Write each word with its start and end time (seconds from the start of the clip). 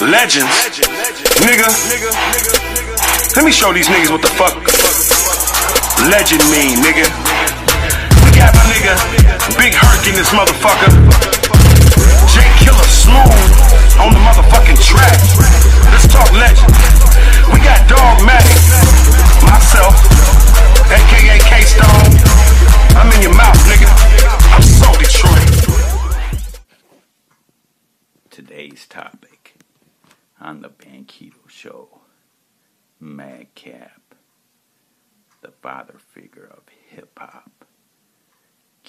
Legends. 0.00 0.48
Nigga. 1.44 1.68
Let 3.36 3.44
me 3.44 3.52
show 3.52 3.72
these 3.72 3.86
niggas 3.88 4.10
what 4.10 4.22
the 4.22 4.28
fuck 4.28 4.56
legend 6.08 6.40
mean, 6.50 6.78
nigga. 6.78 7.04
We 8.24 8.30
got 8.32 8.54
my 8.54 8.64
nigga 8.72 8.96
Big 9.58 9.74
Herc 9.74 10.06
in 10.08 10.14
this 10.14 10.30
motherfucker. 10.30 11.39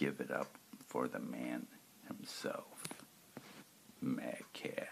Give 0.02 0.20
it 0.20 0.32
up 0.32 0.58
for 0.88 1.08
the 1.08 1.20
man 1.20 1.68
himself, 2.08 2.88
Madcap. 4.02 4.88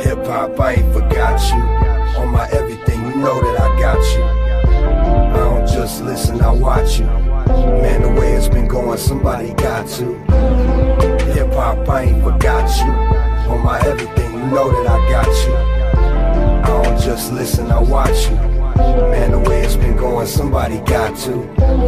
Hip 0.00 0.26
hop, 0.26 0.58
I 0.58 0.72
ain't 0.72 0.92
forgot 0.92 1.40
you. 1.52 1.60
On 2.18 2.28
my 2.32 2.48
everything, 2.50 3.06
you 3.06 3.14
know 3.18 3.40
that 3.40 3.60
I 3.60 3.78
got 3.78 4.16
you. 4.16 4.24
I 4.24 5.36
don't 5.36 5.68
just 5.68 6.02
listen, 6.02 6.40
I 6.40 6.50
watch 6.50 6.98
you. 6.98 7.29
Man, 7.82 8.02
the 8.02 8.20
way 8.20 8.32
it's 8.32 8.48
been 8.48 8.68
going, 8.68 8.98
somebody 8.98 9.52
got 9.54 9.88
to. 9.88 10.14
Hip 11.32 11.52
hop, 11.52 11.88
I 11.88 12.02
ain't 12.02 12.22
forgot 12.22 12.68
you. 12.78 12.90
On 13.50 13.64
my 13.64 13.80
everything, 13.80 14.32
you 14.32 14.46
know 14.46 14.70
that 14.70 14.90
I 14.90 15.10
got 15.10 15.26
you. 15.46 15.54
I 16.64 16.82
don't 16.82 17.00
just 17.00 17.32
listen, 17.32 17.70
I 17.70 17.80
watch 17.80 18.28
you. 18.30 18.36
Man, 19.10 19.32
the 19.32 19.38
way 19.38 19.62
it's 19.62 19.76
been 19.76 19.96
going, 19.96 20.26
somebody 20.26 20.78
got 20.80 21.16
to. 21.18 21.32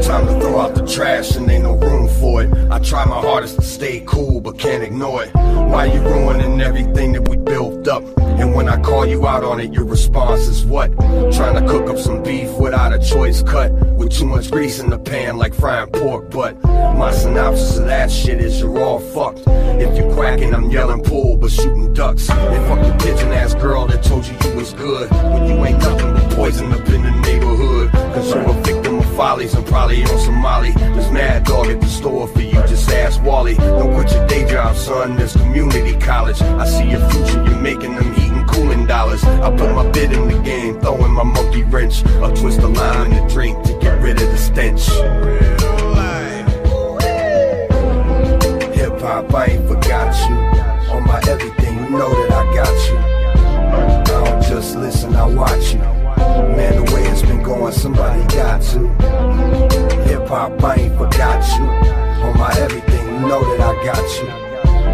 Time 0.03 0.27
to 0.27 0.41
throw 0.41 0.61
out 0.61 0.75
the 0.75 0.87
trash 0.87 1.37
and 1.37 1.51
ain't 1.51 1.65
no 1.65 1.75
room 1.75 2.09
for 2.21 2.43
it. 2.43 2.53
I 2.71 2.79
try 2.79 3.05
my 3.05 3.21
hardest 3.21 3.57
to 3.57 3.63
stay 3.63 4.03
cool, 4.07 4.41
but 4.41 4.59
can't 4.59 4.83
ignore 4.83 5.25
it. 5.25 5.35
Why 5.35 5.87
you 5.87 6.01
ruining 6.01 6.61
everything 6.61 7.13
that 7.13 7.29
we 7.29 7.37
built 7.53 7.87
up? 7.87 8.03
And 8.41 8.55
when 8.55 8.67
I 8.67 8.81
call 8.81 9.05
you 9.05 9.27
out 9.27 9.45
on 9.45 9.61
it, 9.61 9.75
your 9.75 9.85
response 9.85 10.49
is 10.49 10.65
what? 10.65 10.91
Trying 11.37 11.57
to 11.61 11.65
cook 11.71 11.87
up 11.91 11.99
some 11.99 12.23
beef 12.23 12.51
without 12.59 12.95
a 12.95 12.99
choice 12.99 13.43
cut. 13.43 13.71
With 13.99 14.11
too 14.11 14.25
much 14.25 14.51
grease 14.51 14.81
in 14.81 14.89
the 14.89 14.99
pan, 14.99 15.37
like 15.37 15.53
frying 15.53 15.91
pork. 15.91 16.31
But 16.31 16.63
my 16.65 17.13
synopsis 17.13 17.77
of 17.77 17.85
that 17.87 18.11
shit 18.11 18.41
is 18.41 18.59
you're 18.59 18.79
all 18.83 19.01
fucked. 19.01 19.43
If 19.85 19.99
you're 19.99 20.15
quacking, 20.15 20.55
I'm 20.55 20.71
yelling 20.71 21.03
pool, 21.03 21.37
but 21.37 21.51
shooting 21.51 21.93
ducks. 21.93 22.31
And 22.31 22.63
fuck 22.69 22.81
the 22.87 23.05
pigeon 23.05 23.33
ass 23.33 23.55
girl 23.55 23.87
that 23.87 24.03
told 24.03 24.27
you 24.27 24.35
you 24.45 24.57
was 24.57 24.73
good. 24.73 25.11
When 25.11 25.45
you 25.45 25.57
ain't 25.67 25.79
nothing 25.79 26.15
but 26.15 26.35
poison 26.35 26.73
up 26.73 26.89
in 26.89 27.03
the 27.03 27.11
neighborhood. 27.27 27.93
Cause 28.15 28.35
you're 28.35 28.49
a 28.49 28.53
victim 28.63 28.82
follies 29.17 29.55
and 29.55 29.67
probably 29.67 30.03
on 30.05 30.19
some 30.19 30.41
molly. 30.41 30.73
There's 30.73 31.11
mad 31.11 31.45
dog 31.45 31.67
at 31.67 31.81
the 31.81 31.87
store 31.87 32.27
for 32.29 32.41
you, 32.41 32.53
just 32.67 32.91
ask 32.91 33.23
Wally. 33.23 33.55
Don't 33.55 33.95
quit 33.95 34.13
your 34.13 34.27
day 34.27 34.47
job, 34.49 34.77
son, 34.77 35.17
there's 35.17 35.37
community 35.37 35.99
college. 35.99 36.41
I 36.43 36.67
see 36.67 36.91
your 36.91 37.09
future, 37.11 37.45
you're 37.45 37.61
making 37.61 37.95
them 37.95 38.13
heating 38.15 38.45
cooling 38.47 38.87
dollars. 38.87 39.23
I 39.25 39.51
put 39.57 39.71
my 39.75 39.89
bid 39.91 40.13
in 40.13 40.29
the 40.29 40.39
game, 40.43 40.81
throwing 40.81 41.13
my 41.13 41.25
monkey 41.25 41.65
wrench. 41.65 42.03
A 42.03 42.33
twist 42.35 42.61
of 42.61 42.73
lime 42.77 43.13
in 43.13 43.27
the 43.27 43.33
drink 43.33 43.63
to 43.65 43.79
get 43.79 44.01
rid 44.03 44.21
of 44.21 44.29
the 44.31 44.39
stench. 44.39 44.87
Hip 48.77 49.01
hop, 49.01 49.35
I 49.35 49.45
ain't 49.47 49.69
forgot 49.69 50.13
you. 50.29 50.37
On 50.93 51.05
my 51.05 51.21
everything, 51.29 51.75
you 51.79 51.91
know 51.91 52.11
that 52.11 52.33
I 52.33 52.55
got 52.55 52.77
you. 52.89 52.99
I 53.73 54.03
don't 54.05 54.43
just 54.43 54.77
listen, 54.77 55.15
I 55.15 55.27
watch 55.27 55.73
you. 55.73 55.79
Man, 56.57 56.85
the 56.85 56.93
way 56.93 57.03
it's 57.05 57.23
been 57.23 57.43
going, 57.43 57.73
somebody 57.73 58.23
got 58.35 58.42
to. 58.71 58.89
Hip 60.05 60.29
hop, 60.29 60.63
I 60.63 60.75
ain't 60.77 60.97
forgot 60.97 61.43
you. 61.59 61.67
On 62.25 62.39
my 62.39 62.53
everything, 62.59 63.07
you 63.07 63.21
know 63.21 63.43
that 63.57 63.61
I 63.61 63.85
got 63.85 64.23
you. 64.23 64.29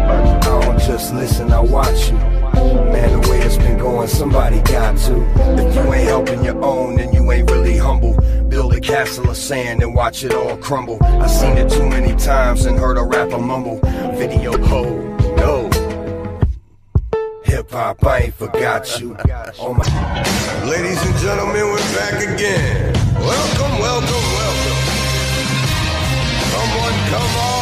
I 0.09 0.39
don't 0.39 0.79
just 0.79 1.13
listen, 1.13 1.51
I 1.51 1.59
watch 1.59 2.09
you. 2.09 2.17
Man, 2.17 3.21
the 3.21 3.29
way 3.29 3.39
it's 3.41 3.57
been 3.57 3.77
going, 3.77 4.07
somebody 4.07 4.59
got 4.61 4.97
to. 4.97 5.15
If 5.61 5.75
you 5.75 5.93
ain't 5.93 6.07
helping 6.07 6.43
your 6.43 6.63
own, 6.63 6.95
then 6.95 7.13
you 7.13 7.31
ain't 7.31 7.49
really 7.51 7.77
humble. 7.77 8.19
Build 8.49 8.73
a 8.73 8.81
castle 8.81 9.29
of 9.29 9.37
sand 9.37 9.83
and 9.83 9.93
watch 9.93 10.23
it 10.23 10.33
all 10.33 10.57
crumble. 10.57 10.97
I 11.01 11.27
seen 11.27 11.57
it 11.57 11.69
too 11.69 11.87
many 11.87 12.15
times 12.17 12.65
and 12.65 12.77
heard 12.77 12.97
a 12.97 13.03
rapper 13.03 13.37
mumble. 13.37 13.79
Video 14.17 14.57
ho, 14.65 14.83
no. 15.37 15.69
Hip 17.43 17.71
hop, 17.71 18.03
I 18.05 18.19
ain't 18.19 18.33
forgot 18.33 18.99
you. 18.99 19.15
Oh 19.59 19.73
my. 19.73 19.85
Ladies 20.69 21.01
and 21.05 21.15
gentlemen, 21.17 21.63
we're 21.63 21.77
back 21.95 22.27
again. 22.27 22.98
Welcome, 23.19 23.79
welcome, 23.79 24.27
welcome. 24.37 24.95
Come 26.39 26.71
on, 26.83 26.93
come 27.11 27.37
on. 27.37 27.58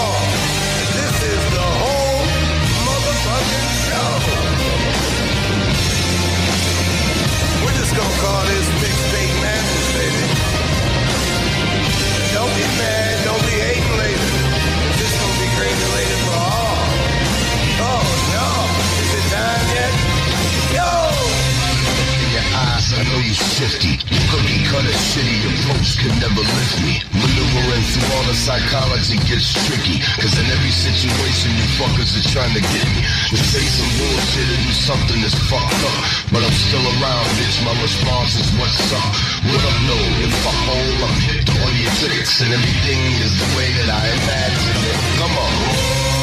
Bullshit 34.27 34.65
do 34.65 34.71
something 34.73 35.21
that's 35.21 35.35
fucked 35.49 35.83
up. 35.83 36.03
But 36.31 36.43
I'm 36.43 36.51
still 36.51 36.83
around, 36.83 37.25
bitch. 37.39 37.63
My 37.63 37.81
response 37.81 38.35
is 38.35 38.51
what's 38.59 38.93
up? 38.93 39.13
What 39.45 39.61
up, 39.63 39.77
no? 39.87 39.97
I 39.97 40.53
hold, 40.67 41.09
I'm 41.09 41.19
hit 41.21 41.45
to 41.47 41.51
all 41.61 41.71
your 41.71 41.91
tricks. 42.01 42.41
And 42.41 42.53
everything 42.53 43.01
is 43.23 43.37
the 43.39 43.49
way 43.57 43.71
that 43.79 43.89
I 43.89 44.03
imagine 44.07 44.75
it. 44.91 44.99
Come 45.19 45.31
on. 45.31 46.16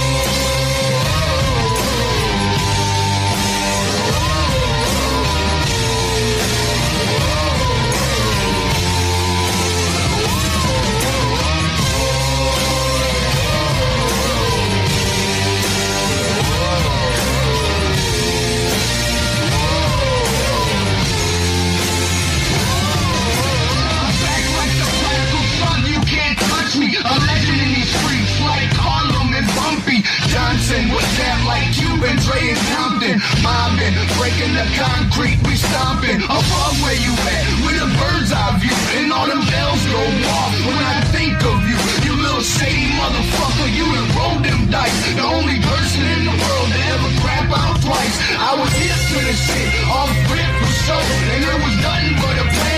shit 49.37 49.89
off 49.89 50.11
rip 50.31 50.53
for 50.61 50.73
show, 50.87 51.01
and 51.35 51.45
it 51.45 51.59
was 51.65 51.77
nothing 51.83 52.15
but 52.23 52.39
a 52.39 52.47
pain. 52.51 52.74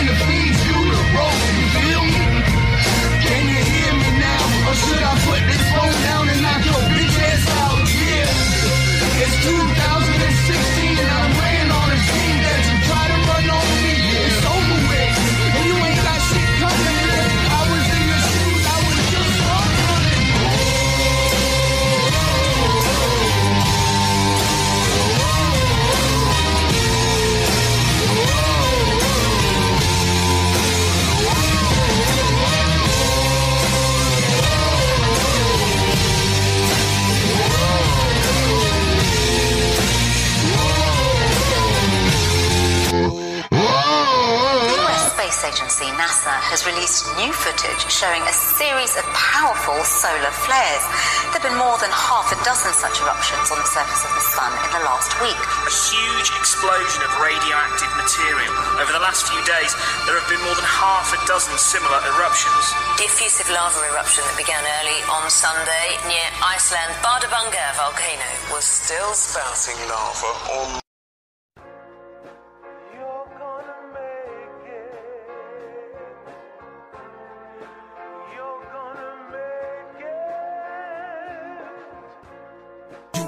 Agency 45.56 45.88
NASA 45.96 46.36
has 46.52 46.68
released 46.68 47.08
new 47.16 47.32
footage 47.32 47.80
showing 47.88 48.20
a 48.28 48.36
series 48.36 48.92
of 49.00 49.08
powerful 49.16 49.80
solar 49.88 50.34
flares. 50.44 50.84
There 51.32 51.40
have 51.40 51.48
been 51.48 51.56
more 51.56 51.80
than 51.80 51.88
half 51.88 52.28
a 52.28 52.36
dozen 52.44 52.76
such 52.76 53.00
eruptions 53.00 53.48
on 53.48 53.56
the 53.64 53.64
surface 53.64 54.04
of 54.04 54.12
the 54.12 54.20
sun 54.20 54.52
in 54.52 54.70
the 54.76 54.84
last 54.84 55.16
week. 55.24 55.40
A 55.64 55.72
huge 55.72 56.28
explosion 56.36 57.00
of 57.08 57.10
radioactive 57.24 57.88
material. 57.96 58.52
Over 58.84 58.92
the 58.92 59.00
last 59.00 59.32
few 59.32 59.40
days, 59.48 59.72
there 60.04 60.20
have 60.20 60.28
been 60.28 60.44
more 60.44 60.60
than 60.60 60.68
half 60.68 61.16
a 61.16 61.20
dozen 61.24 61.56
similar 61.56 62.04
eruptions. 62.04 62.76
The 63.00 63.08
effusive 63.08 63.48
lava 63.48 63.80
eruption 63.96 64.28
that 64.28 64.36
began 64.36 64.60
early 64.60 65.00
on 65.08 65.24
Sunday 65.32 65.96
near 66.04 66.28
Iceland 66.44 66.92
Bardarbunga 67.00 67.80
volcano 67.80 68.28
was 68.52 68.68
still 68.68 69.16
spouting 69.16 69.80
lava 69.88 70.36
on 70.52 70.84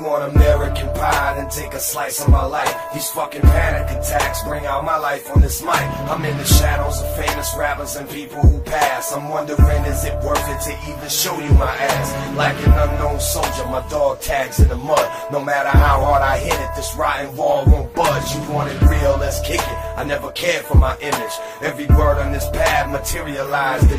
want 0.02 0.34
American 0.34 0.88
pie, 0.94 1.34
then 1.36 1.48
take 1.48 1.74
a 1.74 1.80
slice 1.80 2.20
of 2.20 2.28
my 2.28 2.44
life. 2.44 2.74
These 2.92 3.10
fucking 3.10 3.42
panic 3.42 3.90
attacks 3.90 4.42
bring 4.44 4.66
out 4.66 4.84
my 4.84 4.96
life 4.96 5.30
on 5.30 5.40
this 5.40 5.62
mic. 5.62 5.88
I'm 6.10 6.24
in 6.24 6.36
the 6.36 6.44
shadows 6.44 7.00
of 7.00 7.16
famous 7.16 7.54
rappers 7.56 7.96
and 7.96 8.08
people 8.08 8.40
who 8.40 8.60
pass. 8.60 9.12
I'm 9.12 9.28
wondering, 9.28 9.84
is 9.84 10.04
it 10.04 10.14
worth 10.22 10.48
it 10.48 10.60
to 10.68 10.90
even 10.90 11.08
show 11.08 11.38
you 11.38 11.50
my 11.52 11.74
ass? 11.74 12.36
Like 12.36 12.56
an 12.66 12.72
unknown 12.72 13.20
soldier, 13.20 13.66
my 13.66 13.86
dog 13.88 14.20
tags 14.20 14.60
in 14.60 14.68
the 14.68 14.76
mud. 14.76 15.32
No 15.32 15.42
matter 15.42 15.70
how 15.70 16.00
hard 16.04 16.22
I 16.22 16.38
hit 16.38 16.58
it, 16.58 16.70
this 16.76 16.94
rotten 16.96 17.36
wall 17.36 17.64
won't 17.66 17.94
budge. 17.94 18.34
You 18.34 18.52
want 18.52 18.70
it 18.70 18.80
real, 18.82 19.16
let's 19.18 19.40
kick 19.40 19.60
it. 19.60 19.78
I 19.96 20.04
never 20.04 20.30
cared 20.32 20.64
for 20.64 20.76
my 20.76 20.96
image. 20.98 21.32
Every 21.62 21.86
word 21.86 22.18
on 22.18 22.32
this 22.32 22.48
pad 22.50 22.90
materialized 22.90 23.90
in. 23.90 23.98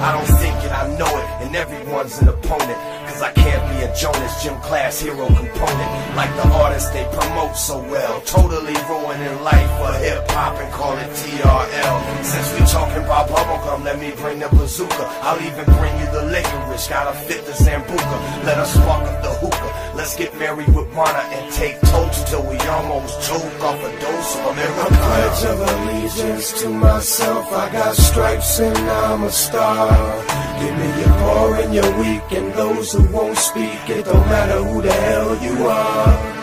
I 0.00 0.12
don't 0.12 0.38
think 0.38 0.56
it, 0.64 0.72
I 0.72 0.86
know 0.96 1.06
it, 1.06 1.46
and 1.46 1.56
everyone's 1.56 2.18
an 2.18 2.28
opponent. 2.28 2.99
Cause 3.20 3.28
I 3.28 3.42
can't 3.42 3.64
be 3.68 3.84
a 3.84 3.94
Jonas 3.94 4.42
gym 4.42 4.58
class 4.62 4.98
hero 4.98 5.26
component 5.26 5.90
like 6.16 6.34
the 6.36 6.48
artists 6.56 6.88
they 6.88 7.04
promote 7.12 7.54
so 7.54 7.76
well. 7.92 8.18
Totally 8.22 8.72
ruining 8.88 9.44
life 9.44 9.70
for 9.76 9.92
hip 10.00 10.24
hop 10.30 10.56
and 10.56 10.72
call 10.72 10.96
it 10.96 11.10
TRL. 11.20 12.24
Since 12.24 12.48
we 12.54 12.64
talking 12.64 13.04
about 13.04 13.28
bubblegum, 13.28 13.84
let 13.84 14.00
me 14.00 14.12
bring 14.16 14.38
the 14.38 14.48
bazooka. 14.48 15.04
I'll 15.20 15.38
even 15.42 15.66
bring 15.76 15.92
you 16.00 16.06
the 16.16 16.32
licorice. 16.32 16.88
Gotta 16.88 17.12
fit 17.28 17.44
the 17.44 17.52
Sambuca. 17.52 18.16
Let 18.46 18.56
us 18.56 18.72
spark 18.72 19.04
up 19.04 19.22
the 19.22 19.34
hookah. 19.36 19.94
Let's 19.94 20.16
get 20.16 20.32
married 20.38 20.68
with 20.68 20.88
Rana 20.96 21.20
and 21.36 21.52
take 21.52 21.78
toast 21.92 22.26
till 22.28 22.42
we 22.48 22.56
almost 22.72 23.20
choke 23.28 23.60
off 23.60 23.84
a 23.84 24.00
dose 24.00 24.36
of 24.36 24.46
America. 24.46 24.96
pledge 24.96 25.44
of 25.44 25.60
allegiance 25.60 26.58
to 26.62 26.70
myself. 26.70 27.52
I 27.52 27.70
got 27.70 27.94
stripes 27.96 28.60
and 28.60 28.78
I'm 28.78 29.24
a 29.24 29.30
star. 29.30 30.39
Give 30.60 30.76
me 30.76 31.00
your 31.00 31.14
poor 31.20 31.54
and 31.56 31.74
your 31.74 31.90
weak 31.98 32.30
and 32.32 32.52
those 32.52 32.92
who 32.92 33.02
won't 33.16 33.38
speak. 33.38 33.80
It 33.88 34.04
don't 34.04 34.26
matter 34.28 34.62
who 34.62 34.82
the 34.82 34.92
hell 34.92 35.42
you 35.42 35.66
are. 35.66 36.40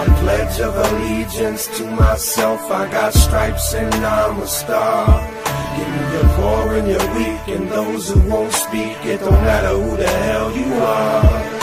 I 0.00 0.04
pledge 0.20 0.60
of 0.60 0.74
allegiance 0.76 1.66
to 1.78 1.84
myself. 1.90 2.60
I 2.70 2.90
got 2.90 3.14
stripes 3.14 3.72
and 3.74 3.94
I'm 3.94 4.40
a 4.40 4.46
star. 4.46 5.06
Give 5.76 5.88
me 5.94 6.02
your 6.14 6.28
poor 6.36 6.74
and 6.78 6.88
your 6.88 7.06
weak 7.14 7.44
and 7.56 7.68
those 7.70 8.10
who 8.10 8.20
won't 8.28 8.52
speak. 8.52 8.96
It 9.04 9.20
don't 9.20 9.42
matter 9.44 9.74
who 9.78 9.96
the 9.96 10.08
hell 10.08 10.50
you 10.56 10.74
are. 10.74 11.55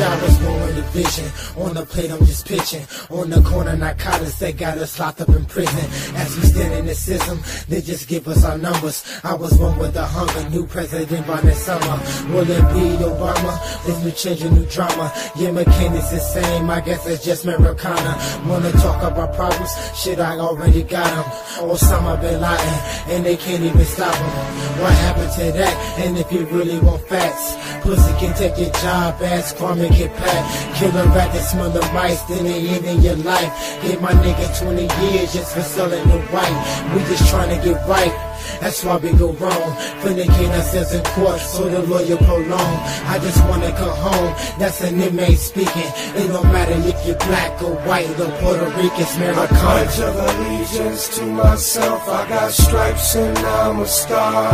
I 0.00 0.22
was 0.22 0.38
born 0.38 0.66
the 0.76 0.82
vision, 0.92 1.28
on 1.56 1.74
the 1.74 1.84
plate 1.86 2.10
I'm 2.10 2.24
just 2.26 2.46
pitching. 2.46 2.84
On 3.10 3.30
the 3.30 3.40
corner 3.42 3.76
narcotics, 3.76 4.38
they 4.38 4.52
got 4.52 4.78
us 4.78 4.98
locked 5.00 5.22
up 5.22 5.30
in 5.30 5.44
prison. 5.46 5.86
As 6.16 6.36
we 6.36 6.42
stand 6.42 6.74
in 6.74 6.86
the 6.86 6.94
system, 6.94 7.40
they 7.68 7.80
just 7.80 8.06
give 8.06 8.28
us 8.28 8.44
our 8.44 8.58
numbers. 8.58 9.02
I 9.24 9.34
was 9.34 9.56
born 9.56 9.78
with 9.78 9.94
the 9.94 10.04
hunger, 10.04 10.48
new 10.50 10.66
president 10.66 11.26
by 11.26 11.40
this 11.40 11.64
summer. 11.64 11.96
Will 12.32 12.48
it 12.48 12.66
be 12.74 13.02
Obama? 13.02 13.56
This 13.86 14.04
new 14.04 14.10
change, 14.12 14.42
a 14.42 14.50
new 14.50 14.66
drama. 14.66 15.12
Yeah, 15.34 15.50
is 15.50 16.10
the 16.10 16.18
same, 16.18 16.68
I 16.68 16.80
guess 16.80 17.06
it's 17.06 17.24
just 17.24 17.44
Americana. 17.44 18.12
Wanna 18.46 18.72
talk 18.72 19.02
about 19.02 19.34
problems? 19.34 19.72
Shit, 19.96 20.20
I 20.20 20.38
already 20.38 20.82
got 20.82 21.08
them. 21.08 21.24
Osama 21.70 22.20
bin 22.20 22.40
Laden, 22.40 22.76
and 23.08 23.24
they 23.24 23.36
can't 23.36 23.62
even 23.62 23.84
stop 23.84 24.14
him. 24.14 24.80
What 24.80 24.92
happened 24.92 25.32
to 25.32 25.52
that? 25.52 25.74
And 26.00 26.18
if 26.18 26.30
you 26.30 26.44
really 26.46 26.78
want 26.80 27.00
facts, 27.08 27.56
pussy 27.82 28.12
can 28.20 28.36
take 28.36 28.58
your 28.58 28.72
job, 28.82 29.22
ass 29.22 29.54
Kwame 29.54 29.85
get 29.90 30.14
packed. 30.16 30.76
Kill 30.76 30.90
a 30.90 31.04
rat 31.14 31.32
that 31.32 31.42
smell 31.42 31.70
the 31.70 31.80
mice, 31.92 32.22
then 32.22 32.44
they 32.44 32.68
end 32.68 32.84
in 32.84 33.02
your 33.02 33.16
life. 33.16 33.52
Gave 33.82 34.00
my 34.00 34.12
nigga 34.12 34.46
20 34.58 34.82
years 34.82 35.32
just 35.32 35.54
for 35.54 35.62
selling 35.62 36.06
the 36.08 36.18
white. 36.32 36.92
We 36.94 37.00
just 37.04 37.28
trying 37.30 37.50
to 37.56 37.64
get 37.64 37.86
right. 37.88 38.25
That's 38.60 38.84
why 38.84 38.96
we 38.96 39.12
go 39.12 39.32
wrong. 39.32 39.76
Vindicate 40.02 40.50
ourselves 40.50 40.92
in 40.92 41.02
court, 41.14 41.40
so 41.40 41.68
the 41.68 41.82
lawyer 41.82 42.16
prolong. 42.16 42.74
I 43.06 43.18
just 43.20 43.40
wanna 43.48 43.70
go 43.72 43.90
home. 43.90 44.34
That's 44.58 44.80
an 44.82 45.00
inmate 45.00 45.38
speaking. 45.38 45.90
It 46.16 46.28
don't 46.28 46.50
matter 46.52 46.74
if 46.90 47.06
you're 47.06 47.22
black 47.28 47.62
or 47.62 47.74
white 47.88 48.08
or 48.20 48.30
Puerto 48.40 48.68
Rican, 48.76 49.06
I 49.06 49.16
Americana. 49.16 49.60
pledge 49.60 50.00
of 50.00 50.14
allegiance 50.16 51.16
to 51.16 51.26
myself. 51.26 52.08
I 52.08 52.28
got 52.28 52.50
stripes 52.52 53.14
and 53.16 53.38
I'm 53.38 53.80
a 53.80 53.86
star. 53.86 54.50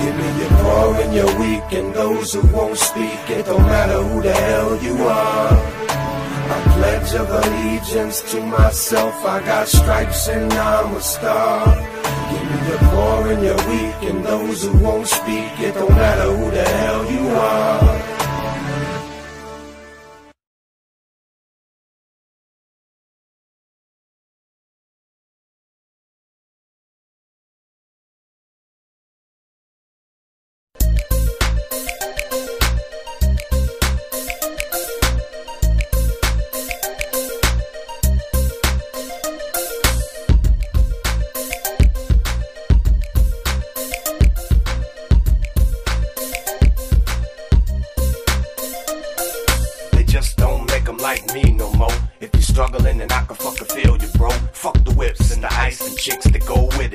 Give 0.00 0.16
me 0.16 0.28
your 0.40 0.50
poor 0.60 0.94
and 1.02 1.14
your 1.14 1.32
weak 1.38 1.72
and 1.72 1.94
those 1.94 2.34
who 2.34 2.42
won't 2.48 2.78
speak. 2.78 3.20
It 3.28 3.46
don't 3.46 3.66
matter 3.66 4.02
who 4.02 4.22
the 4.22 4.32
hell 4.32 4.82
you 4.82 4.96
are. 5.04 5.80
I 6.52 6.62
pledge 6.74 7.14
of 7.14 7.28
allegiance 7.30 8.22
to 8.32 8.40
myself. 8.42 9.14
I 9.24 9.40
got 9.44 9.68
stripes 9.68 10.28
and 10.28 10.52
I'm 10.52 10.96
a 10.96 11.00
star. 11.00 11.89
Me 12.62 12.76
poor 12.90 13.32
and 13.32 13.42
you're 13.42 13.56
weak 13.68 14.10
and 14.10 14.24
those 14.24 14.64
who 14.64 14.76
won't 14.78 15.06
speak. 15.06 15.58
It 15.60 15.74
don't 15.74 15.90
matter 15.90 16.30
who 16.32 16.50
the 16.50 16.62
hell 16.62 17.10
you 17.10 17.28
are. 17.28 18.09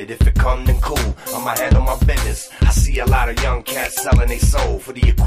It. 0.10 0.22
If 0.22 0.28
it 0.28 0.36
come, 0.36 0.66
then 0.66 0.80
cool. 0.82 1.16
I'ma 1.34 1.56
handle 1.58 1.84
my 1.84 1.98
business. 2.06 2.50
I 2.62 2.72
see 2.72 3.00
a 3.00 3.06
lot 3.06 3.30
of 3.30 3.42
young 3.42 3.64
cats 3.64 4.02
selling 4.02 4.28
their 4.28 4.40
soul 4.40 4.80
for 4.80 4.94
the 4.94 5.08
equivalent 5.08 5.25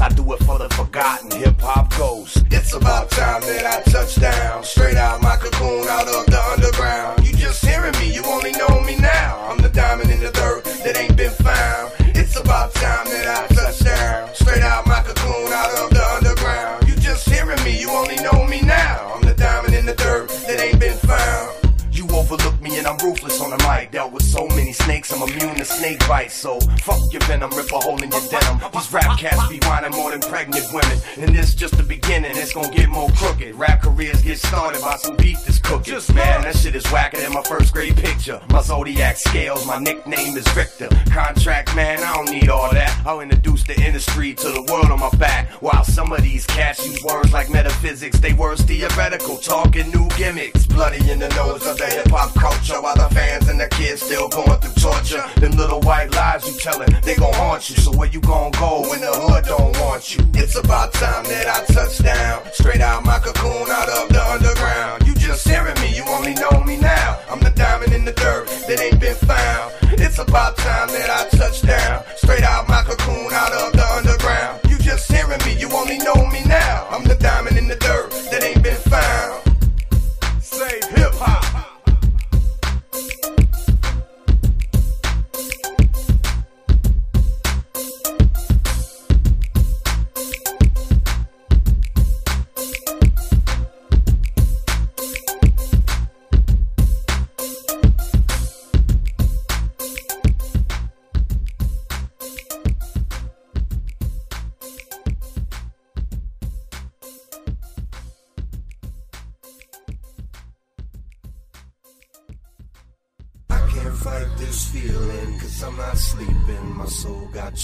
I 0.00 0.08
do 0.10 0.32
it 0.32 0.38
for 0.44 0.58
the 0.58 0.68
forgotten 0.70 1.30
hip 1.32 1.60
hop 1.60 1.90
ghost. 1.96 2.44
It's 2.50 2.72
about 2.72 3.10
time 3.10 3.40
that 3.42 3.64
I 3.66 3.90
touch 3.90 4.14
down. 4.20 4.62
Straight 4.62 4.96
out 4.96 5.20
my 5.20 5.36
cocoon, 5.36 5.88
out 5.88 6.06
of 6.06 6.26
the 6.26 6.40
underground. 6.54 7.26
You 7.26 7.32
just 7.34 7.64
hearing 7.64 7.92
me, 7.98 8.14
you 8.14 8.22
only 8.26 8.52
know 8.52 8.80
me 8.82 8.96
now. 8.96 9.48
I'm 9.50 9.58
the 9.58 9.68
diamond 9.68 10.10
in 10.10 10.20
the 10.20 10.30
dirt 10.30 10.64
that 10.84 10.96
ain't 10.96 11.16
been 11.16 11.32
found. 11.32 11.92
It's 12.14 12.38
about 12.38 12.72
time 12.74 13.06
that 13.06 13.26
I 13.26 13.54
touch 13.54 13.80
down. 13.80 14.34
Straight 14.34 14.62
out 14.62 14.86
my 14.86 15.00
cocoon, 15.02 15.52
out 15.52 15.70
of 15.82 15.90
the 15.90 16.04
underground. 16.16 16.86
You 16.88 16.94
just 16.96 17.28
hearing 17.28 17.62
me, 17.64 17.80
you 17.80 17.90
only 17.90 18.16
know 18.16 18.46
me 18.46 18.60
now. 18.60 19.14
I'm 19.16 19.22
the 19.22 19.34
diamond 19.34 19.74
in 19.74 19.84
the 19.86 19.94
dirt 19.94 20.28
that 20.46 20.60
ain't 20.60 20.78
been 20.78 20.96
found. 20.96 21.56
You 21.90 22.06
overlook 22.10 22.60
me 22.62 22.78
and 22.78 22.86
I'm 22.86 22.98
ruthless 22.98 23.40
on 23.40 23.50
the 23.50 23.58
mic. 23.66 23.90
Dealt 23.90 24.12
with 24.12 24.22
so 24.22 24.46
many 24.46 24.72
snakes, 24.88 25.12
I'm 25.12 25.20
immune 25.20 25.56
to 25.56 25.66
snake 25.66 26.00
bites. 26.08 26.32
So 26.32 26.58
fuck 26.80 27.12
your 27.12 27.20
venom, 27.22 27.50
rip 27.50 27.70
a 27.72 27.78
hole 27.78 28.02
in 28.02 28.10
your 28.10 28.26
denim. 28.30 28.58
These 28.72 28.90
rap 28.90 29.18
cats 29.18 29.46
be 29.48 29.58
whining 29.66 29.92
more 29.92 30.12
than 30.12 30.20
pregnant 30.20 30.64
women. 30.72 30.98
And 31.18 31.36
this 31.36 31.54
just 31.54 31.76
the 31.76 31.82
beginning, 31.82 32.32
it's 32.34 32.54
gonna 32.54 32.74
get 32.74 32.88
more 32.88 33.10
crooked. 33.10 33.54
Rap 33.54 33.82
careers 33.82 34.22
get 34.22 34.38
started 34.38 34.80
by 34.80 34.96
some 34.96 35.16
beef 35.16 35.44
that's 35.44 35.58
cooking. 35.58 35.92
Just 35.92 36.14
man, 36.14 36.40
that 36.40 36.56
shit 36.56 36.74
is 36.74 36.86
whacker 36.86 37.18
than 37.18 37.34
my 37.34 37.42
first 37.42 37.74
grade 37.74 37.98
picture. 37.98 38.40
My 38.48 38.62
zodiac 38.62 39.18
scales, 39.18 39.66
my 39.66 39.78
nickname 39.78 40.34
is 40.38 40.48
Victor. 40.48 40.88
Contract 41.10 41.76
man, 41.76 41.98
I 42.02 42.14
don't 42.14 42.30
need 42.30 42.48
all 42.48 42.72
that. 42.72 42.90
I'll 43.04 43.20
introduce 43.20 43.64
the 43.64 43.78
industry 43.78 44.32
to 44.32 44.48
the 44.48 44.62
world 44.72 44.90
on 44.90 45.00
my 45.00 45.10
back. 45.18 45.50
While 45.60 45.84
some 45.84 46.12
of 46.12 46.22
these 46.22 46.46
cats 46.46 46.86
use 46.86 47.02
words 47.04 47.34
like 47.34 47.50
metaphysics, 47.50 48.18
they 48.20 48.32
words 48.32 48.62
theoretical, 48.62 49.36
talking 49.36 49.90
new 49.90 50.08
gimmicks. 50.16 50.64
Bloody 50.66 51.10
in 51.10 51.18
the 51.18 51.28
nose 51.40 51.66
of 51.66 51.76
the 51.76 51.86
hip 51.86 52.08
hop 52.08 52.34
culture, 52.34 52.80
while 52.80 52.96
the 52.96 53.14
fans 53.14 53.48
and 53.48 53.60
the 53.60 53.68
kids 53.68 54.00
still 54.00 54.28
going 54.30 54.58
through 54.60 54.77
torture. 54.78 55.24
Them 55.40 55.52
little 55.52 55.80
white 55.80 56.10
lies 56.14 56.46
you 56.46 56.58
telling, 56.58 56.90
they 57.02 57.16
gon' 57.16 57.32
haunt 57.34 57.68
you. 57.68 57.76
So 57.76 57.90
where 57.96 58.08
you 58.08 58.20
gon' 58.20 58.52
go 58.52 58.88
when 58.88 59.00
the 59.00 59.12
hood 59.12 59.44
don't 59.44 59.76
want 59.80 60.14
you? 60.14 60.24
It's 60.34 60.56
about 60.56 60.92
time 60.92 61.24
that 61.24 61.46
I 61.46 61.72
touch 61.72 61.98
down. 61.98 62.42
Straight 62.52 62.80
out 62.80 63.04
my 63.04 63.18
cocoon, 63.18 63.68
out 63.70 63.88
of 63.88 64.08
the 64.08 64.22
underground. 64.22 65.06
You 65.06 65.14
just 65.14 65.46
hearing 65.46 65.78
me, 65.80 65.94
you 65.94 66.04
only 66.08 66.34
know 66.34 66.62
me 66.64 66.76
now. 66.76 67.18
I'm 67.30 67.40
the 67.40 67.50
diamond 67.50 67.92
in 67.92 68.04
the 68.04 68.12
dirt 68.12 68.46
that 68.68 68.80
ain't 68.80 69.00
been 69.00 69.16
found. 69.16 69.74
It's 70.00 70.18
about 70.18 70.56
time 70.56 70.88
that 70.88 71.10
I 71.10 71.28
touch 71.36 71.62
down. 71.62 72.04
Straight 72.16 72.42
out 72.42 72.68
my 72.68 72.82
cocoon, 72.82 73.32
out 73.32 73.52
of 73.52 73.72
the 73.72 73.86
underground. 73.96 74.60
You 74.70 74.78
just 74.78 75.10
hearing 75.10 75.40
me, 75.44 75.58
you 75.58 75.68
only 75.72 75.98
know 75.98 76.26
me 76.30 76.42
now. 76.46 76.86
I'm 76.90 77.07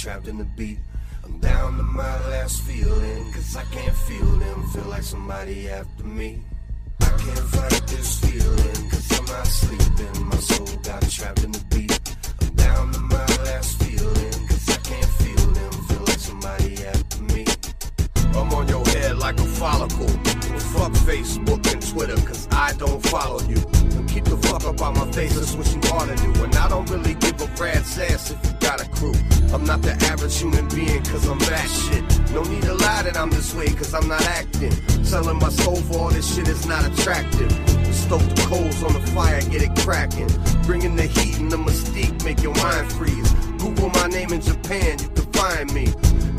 trapped 0.04 0.28
in 0.28 0.37
the 0.37 0.44
beat. 0.44 0.78
I'm 1.25 1.38
down 1.38 1.78
to 1.78 1.82
my 1.82 2.28
last 2.28 2.61
feeling, 2.61 3.32
cause 3.32 3.56
I 3.56 3.64
can't 3.75 3.96
feel 3.96 4.32
them. 4.37 4.68
Feel 4.68 4.84
like 4.84 5.02
somebody 5.02 5.70
after 5.70 6.04
me. 6.04 6.42
I 7.00 7.06
can't 7.06 7.46
fight 7.54 7.87
this 7.87 8.18
feeling, 8.20 8.90
cause 8.90 9.18
I'm 9.18 9.25
not 9.25 9.46
sleeping. 9.46 10.26
My 10.28 10.37
soul 10.37 10.66
got 10.82 11.08
trapped 11.08 11.42
in 11.44 11.52
the 11.52 11.64
beat. 11.70 12.16
I'm 12.42 12.54
down 12.54 12.92
to 12.92 12.99
my 13.00 13.26
last 13.49 13.82
feeling, 13.82 14.46
cause 14.46 14.68
I 14.68 14.76
can't 14.90 15.12
feel 15.23 15.46
them. 15.58 15.73
Feel 15.88 16.00
like 16.00 16.20
somebody 16.30 16.84
after 16.84 17.23
me. 17.23 17.46
I'm 18.37 18.52
on 18.52 18.68
your 18.68 18.84
head 18.84 19.16
like 19.16 19.40
a 19.40 19.46
follicle. 19.46 20.08
Fuck 20.75 20.92
Facebook 21.08 21.73
and 21.73 21.80
Twitter, 21.80 22.16
cause 22.28 22.46
I 22.50 22.75
don't 22.75 23.02
follow 23.06 23.40
you. 23.49 23.56
And 23.96 24.06
keep 24.06 24.25
the 24.25 24.37
fuck 24.37 24.64
up 24.64 24.82
on 24.82 24.99
my 24.99 25.11
face, 25.12 25.34
that 31.64 31.71
shit. 31.71 32.30
No 32.33 32.42
need 32.42 32.62
to 32.62 32.75
lie 32.75 33.02
that 33.02 33.16
I'm 33.16 33.30
this 33.30 33.54
way, 33.54 33.66
cause 33.66 33.94
I'm 33.94 34.09
not 34.09 34.23
acting. 34.23 34.73
Selling 35.04 35.38
my 35.38 35.49
soul 35.49 35.76
for 35.76 35.99
all 35.99 36.11
this 36.11 36.35
shit 36.35 36.49
is 36.49 36.66
not 36.66 36.85
attractive. 36.87 37.50
Stoke 37.94 38.21
the 38.21 38.44
coals 38.47 38.83
on 38.83 38.92
the 38.92 39.06
fire, 39.12 39.40
get 39.42 39.62
it 39.62 39.75
cracking. 39.78 40.28
Bringing 40.62 40.97
the 40.97 41.04
heat 41.04 41.38
and 41.38 41.50
the 41.50 41.56
mystique, 41.56 42.25
make 42.25 42.42
your 42.42 42.54
mind 42.54 42.92
freeze. 42.92 43.30
Google 43.59 43.90
my 43.90 44.09
name 44.09 44.33
in 44.33 44.40
Japan, 44.40 44.99
you 44.99 45.09
can 45.09 45.33
find 45.33 45.73
me. 45.73 45.88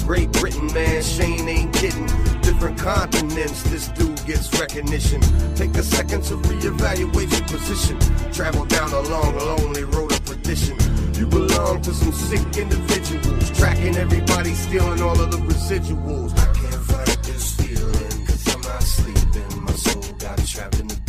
Great 0.05 0.31
Britain, 0.33 0.67
man, 0.73 1.01
Shane 1.01 1.47
ain't 1.47 1.73
kidding. 1.73 2.07
Different 2.41 2.77
continents, 2.77 3.63
this 3.63 3.87
dude 3.89 4.23
gets 4.25 4.53
recognition. 4.59 5.21
Take 5.55 5.73
a 5.75 5.83
second 5.83 6.23
to 6.25 6.35
reevaluate 6.35 7.31
your 7.31 7.47
position. 7.47 7.97
Travel 8.31 8.65
down 8.65 8.91
a 8.91 9.01
long, 9.01 9.35
lonely 9.37 9.83
road 9.85 10.11
of 10.11 10.23
perdition. 10.25 10.77
You 11.17 11.25
belong 11.27 11.81
to 11.83 11.93
some 11.93 12.11
sick 12.11 12.57
individuals, 12.57 13.49
tracking 13.57 13.95
everybody, 13.95 14.53
stealing 14.53 15.01
all 15.01 15.19
of 15.19 15.31
the 15.31 15.37
residuals. 15.37 16.37
I 16.37 16.45
can't 16.53 16.83
fight 16.83 17.23
this 17.23 17.55
feeling, 17.55 18.25
cause 18.25 18.53
I'm 18.53 18.61
not 18.61 18.83
sleeping. 18.83 19.63
My 19.63 19.71
soul 19.71 20.03
got 20.19 20.37
trapped 20.45 20.79
in 20.81 20.87
the 20.87 21.04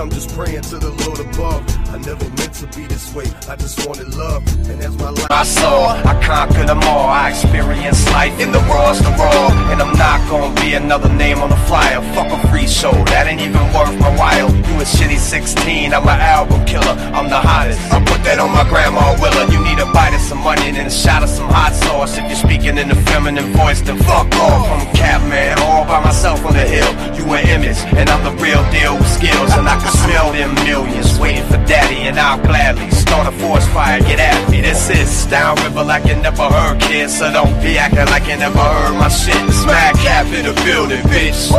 I'm 0.00 0.08
just 0.08 0.30
praying 0.34 0.62
to 0.72 0.78
the 0.78 0.88
Lord 1.04 1.20
above. 1.20 1.60
I 1.92 1.98
never 1.98 2.24
meant 2.40 2.54
to 2.64 2.66
be 2.72 2.86
this 2.86 3.12
way, 3.12 3.26
I 3.50 3.56
just 3.56 3.86
wanted 3.86 4.08
love. 4.14 4.40
And 4.70 4.80
as 4.80 4.96
my 4.96 5.10
life 5.10 5.26
I 5.28 5.44
saw, 5.44 5.92
I 5.92 6.16
conquered 6.24 6.68
them 6.68 6.80
all. 6.84 7.10
I 7.10 7.28
experienced 7.28 8.08
life 8.08 8.32
in 8.40 8.50
the 8.50 8.60
rawest 8.60 9.04
of 9.04 9.12
raw. 9.18 9.52
And 9.68 9.82
I'm 9.82 9.92
not 9.98 10.24
gonna 10.30 10.58
be 10.58 10.72
another 10.72 11.12
name 11.12 11.40
on 11.40 11.50
the 11.50 11.60
flyer. 11.68 12.00
Fuck 12.14 12.32
a 12.32 12.48
free 12.48 12.66
show, 12.66 12.92
that 13.12 13.26
ain't 13.28 13.42
even 13.42 13.60
worth 13.76 13.92
my 14.00 14.08
while. 14.16 14.48
You 14.48 14.74
a 14.80 14.88
shitty 14.88 15.18
16, 15.18 15.92
I'm 15.92 16.08
an 16.08 16.20
album 16.20 16.64
killer. 16.64 16.96
I'm 17.12 17.28
the 17.28 17.36
hottest. 17.36 17.80
I 17.92 18.00
put 18.00 18.24
that 18.24 18.38
on 18.38 18.56
my 18.56 18.64
grandma 18.72 19.20
Willa. 19.20 19.52
You 19.52 19.60
need 19.62 19.80
a 19.84 19.88
bite 19.92 20.14
of 20.14 20.22
some 20.22 20.40
onion 20.46 20.76
and 20.76 20.88
a 20.88 20.90
shot 20.90 21.22
of 21.22 21.28
some 21.28 21.50
hot 21.52 21.74
sauce. 21.74 22.16
If 22.16 22.24
you're 22.24 22.40
speaking 22.40 22.78
in 22.78 22.90
a 22.90 22.96
feminine 23.12 23.52
voice, 23.52 23.82
then 23.82 23.98
fuck 24.08 24.32
off. 24.40 24.64
I'm 24.64 24.80
a 24.80 24.90
cat 24.96 25.20
man, 25.28 25.60
all 25.60 25.84
by 25.84 26.00
myself 26.00 26.40
on 26.46 26.54
the 26.54 26.64
hill. 26.64 26.88
You 27.12 27.19
an 27.24 27.46
image, 27.48 27.78
and 27.96 28.08
I'm 28.08 28.22
the 28.24 28.34
real 28.42 28.62
deal 28.70 28.96
with 28.96 29.08
skills. 29.08 29.50
And 29.56 29.68
I 29.68 29.76
can 29.80 29.92
smell 29.92 30.32
them 30.32 30.54
millions 30.66 31.18
waiting 31.18 31.44
for 31.46 31.58
daddy, 31.66 32.08
and 32.08 32.18
I'll 32.18 32.40
gladly 32.40 32.90
start 32.90 33.26
a 33.26 33.32
forest 33.38 33.68
fire. 33.70 34.00
Get 34.00 34.20
at 34.20 34.50
me. 34.50 34.60
This 34.60 34.90
is 34.90 35.26
downriver 35.26 35.84
like 35.84 36.04
you 36.06 36.16
never 36.16 36.44
heard, 36.44 36.80
kids. 36.80 37.18
So 37.18 37.32
don't 37.32 37.54
be 37.62 37.78
acting 37.78 38.06
like 38.06 38.26
you 38.28 38.36
never 38.36 38.58
heard 38.58 38.94
my 38.94 39.08
shit. 39.08 39.34
Smack 39.52 39.94
cap 39.96 40.26
in 40.32 40.46
the 40.46 40.54
building, 40.64 41.02
bitch. 41.10 41.50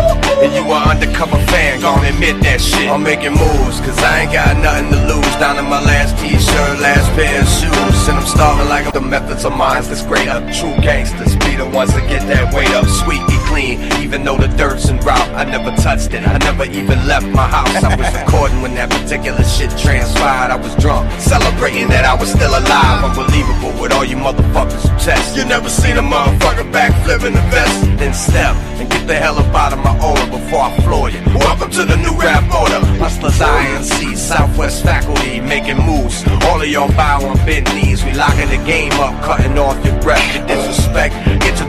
And 0.42 0.54
you 0.54 0.64
an 0.64 0.98
undercover 0.98 1.38
fan, 1.52 1.82
gon' 1.82 2.06
admit 2.06 2.42
that 2.44 2.62
shit. 2.62 2.90
I'm 2.90 3.04
making 3.04 3.34
moves, 3.34 3.80
cause 3.82 4.00
I 4.00 4.22
ain't 4.22 4.32
got 4.32 4.58
nothing 4.58 4.92
to 4.92 5.00
lose. 5.12 5.36
Down 5.42 5.56
to 5.58 5.64
my 5.64 5.82
last 5.82 6.18
t-shirt, 6.20 6.80
last 6.80 7.08
pair 7.18 7.42
of 7.42 7.48
shoes. 7.48 8.08
And 8.08 8.18
I'm 8.18 8.26
starving 8.26 8.70
like 8.70 8.92
the 8.94 9.02
methods 9.02 9.46
of 9.46 9.56
mine 9.56 9.84
that's 9.84 10.04
great 10.04 10.28
up. 10.28 10.44
True 10.54 10.76
gangsters 10.82 11.41
be 11.52 11.58
the 11.58 11.70
ones 11.70 11.94
that 11.94 12.08
get 12.08 12.24
that 12.28 12.54
weight 12.54 12.72
up. 12.72 12.88
Sweet, 12.88 13.22
be 13.28 13.38
clean, 13.52 13.76
even 14.02 14.24
though 14.24 14.38
the 14.38 14.48
dirt's 14.56 14.88
in 14.90 14.98
route. 15.00 15.32
I 15.36 15.44
never 15.44 15.76
touched 15.82 16.14
it, 16.14 16.24
I 16.28 16.38
never 16.40 16.66
even 16.66 17.06
left 17.08 17.28
my 17.28 17.48
house. 17.48 17.84
I 17.84 17.96
was 17.96 18.08
recording 18.16 18.62
when 18.62 18.74
that 18.76 18.90
particular 18.90 19.44
shit 19.44 19.72
transpired. 19.78 20.52
I 20.52 20.56
was 20.56 20.74
drunk, 20.76 21.12
celebrating 21.20 21.90
that 21.90 22.06
I 22.06 22.16
was 22.16 22.32
still 22.32 22.52
alive. 22.52 23.04
Unbelievable 23.04 23.74
with 23.82 23.92
all 23.92 24.06
you 24.06 24.16
motherfuckers 24.16 24.84
who 24.88 24.96
test. 25.00 25.36
You 25.36 25.46
never 25.46 25.70
seen 25.70 25.98
a 25.98 26.06
motherfucker 26.06 26.68
backflip 26.72 27.28
in 27.28 27.34
the 27.34 27.46
vest. 27.52 27.84
Then 28.00 28.14
step 28.14 28.56
and 28.80 28.90
get 28.90 29.06
the 29.08 29.16
hell 29.16 29.38
up 29.38 29.54
out 29.54 29.74
of 29.74 29.80
my 29.84 29.94
aura 30.00 30.26
before 30.32 30.62
I 30.62 30.72
floor 30.82 31.10
you. 31.10 31.22
Welcome 31.36 31.72
to 31.72 31.84
the 31.86 31.98
new 31.98 32.16
rap 32.18 32.44
order. 32.54 32.80
Hustlers 32.98 33.40
INC, 33.40 34.16
Southwest 34.16 34.84
faculty, 34.84 35.40
making 35.42 35.78
moves. 35.78 36.24
All 36.48 36.62
of 36.62 36.68
y'all 36.68 36.90
bow 36.90 37.26
on 37.28 37.38
bent 37.46 37.68
knees. 37.74 38.04
We 38.06 38.14
locking 38.14 38.50
the 38.50 38.62
game 38.66 38.94
up, 38.94 39.14
cutting 39.24 39.58
off 39.58 39.84
your 39.86 40.00
breath. 40.02 40.24
Your 40.36 40.48
disrespect, 40.48 41.14